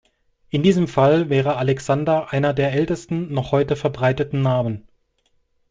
[0.49, 4.87] In diesem Fall wäre Alexander einer der ältesten, noch heute verbreiteten Namen.